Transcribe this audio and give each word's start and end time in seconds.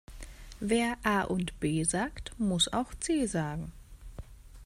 Wer 0.59 0.97
A 1.03 1.25
und 1.25 1.59
B 1.59 1.83
sagt, 1.83 2.31
muss 2.39 2.73
auch 2.73 2.91
C 2.95 3.27
sagen. 3.27 3.71